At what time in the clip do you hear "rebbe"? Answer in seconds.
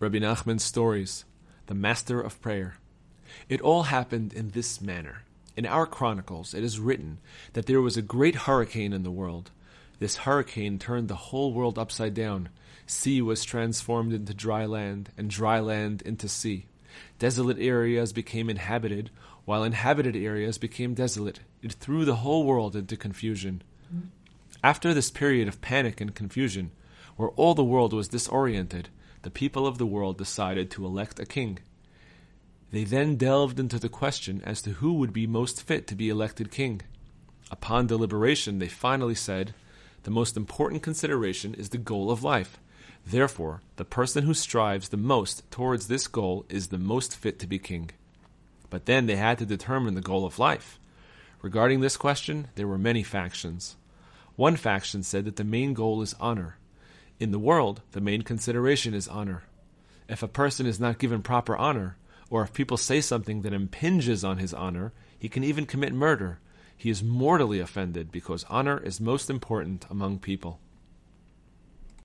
0.00-0.18